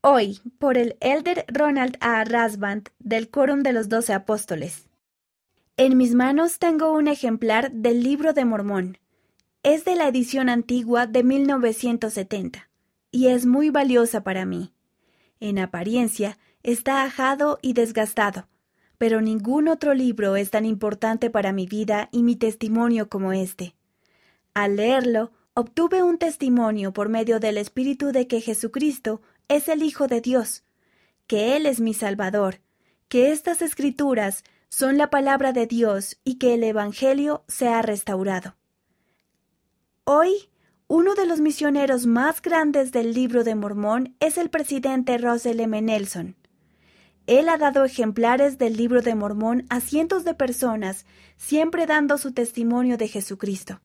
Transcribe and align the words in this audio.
Hoy, 0.00 0.38
por 0.60 0.78
el 0.78 0.96
elder 1.00 1.44
Ronald 1.48 1.96
A. 2.00 2.22
Rasband 2.22 2.90
del 3.00 3.30
Quórum 3.30 3.64
de 3.64 3.72
los 3.72 3.88
Doce 3.88 4.12
Apóstoles. 4.12 4.88
En 5.76 5.96
mis 5.96 6.14
manos 6.14 6.60
tengo 6.60 6.92
un 6.92 7.08
ejemplar 7.08 7.72
del 7.72 8.04
Libro 8.04 8.32
de 8.32 8.44
Mormón. 8.44 8.98
Es 9.64 9.84
de 9.84 9.96
la 9.96 10.06
edición 10.06 10.50
antigua 10.50 11.08
de 11.08 11.24
1970 11.24 12.70
y 13.10 13.26
es 13.26 13.44
muy 13.44 13.70
valiosa 13.70 14.22
para 14.22 14.46
mí. 14.46 14.72
En 15.40 15.58
apariencia, 15.58 16.38
está 16.62 17.02
ajado 17.02 17.58
y 17.60 17.72
desgastado, 17.72 18.46
pero 18.98 19.20
ningún 19.20 19.66
otro 19.66 19.94
libro 19.94 20.36
es 20.36 20.50
tan 20.50 20.64
importante 20.64 21.28
para 21.28 21.52
mi 21.52 21.66
vida 21.66 22.08
y 22.12 22.22
mi 22.22 22.36
testimonio 22.36 23.08
como 23.08 23.32
este. 23.32 23.74
Al 24.54 24.76
leerlo, 24.76 25.32
obtuve 25.58 26.04
un 26.04 26.18
testimonio 26.18 26.92
por 26.92 27.08
medio 27.08 27.40
del 27.40 27.58
Espíritu 27.58 28.12
de 28.12 28.28
que 28.28 28.40
Jesucristo 28.40 29.22
es 29.48 29.66
el 29.66 29.82
Hijo 29.82 30.06
de 30.06 30.20
Dios, 30.20 30.62
que 31.26 31.56
Él 31.56 31.66
es 31.66 31.80
mi 31.80 31.94
Salvador, 31.94 32.60
que 33.08 33.32
estas 33.32 33.60
escrituras 33.60 34.44
son 34.68 34.98
la 34.98 35.10
palabra 35.10 35.52
de 35.52 35.66
Dios 35.66 36.20
y 36.22 36.38
que 36.38 36.54
el 36.54 36.62
Evangelio 36.62 37.42
se 37.48 37.66
ha 37.66 37.82
restaurado. 37.82 38.54
Hoy, 40.04 40.48
uno 40.86 41.16
de 41.16 41.26
los 41.26 41.40
misioneros 41.40 42.06
más 42.06 42.40
grandes 42.40 42.92
del 42.92 43.12
libro 43.12 43.42
de 43.42 43.56
Mormón 43.56 44.14
es 44.20 44.38
el 44.38 44.50
presidente 44.50 45.18
Russell 45.18 45.58
M. 45.58 45.82
Nelson. 45.82 46.36
Él 47.26 47.48
ha 47.48 47.58
dado 47.58 47.84
ejemplares 47.84 48.58
del 48.58 48.76
libro 48.76 49.02
de 49.02 49.16
Mormón 49.16 49.66
a 49.70 49.80
cientos 49.80 50.22
de 50.22 50.34
personas, 50.34 51.04
siempre 51.36 51.86
dando 51.86 52.16
su 52.16 52.32
testimonio 52.32 52.96
de 52.96 53.08
Jesucristo. 53.08 53.80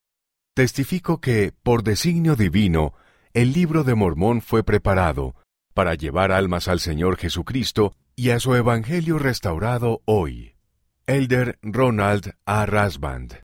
Testifico 0.55 1.20
que, 1.20 1.53
por 1.62 1.84
designio 1.84 2.34
divino, 2.34 2.94
el 3.33 3.53
libro 3.53 3.84
de 3.84 3.94
Mormón 3.94 4.42
fue 4.42 4.64
preparado 4.64 5.37
para 5.72 5.94
llevar 5.94 6.33
almas 6.33 6.67
al 6.67 6.81
Señor 6.81 7.17
Jesucristo 7.17 7.94
y 8.19 8.31
a 8.31 8.41
su 8.41 8.55
Evangelio 8.55 9.19
restaurado 9.19 10.00
hoy. 10.06 10.55
Elder 11.06 11.59
Ronald 11.61 12.33
A. 12.47 12.64
Rasband 12.64 13.34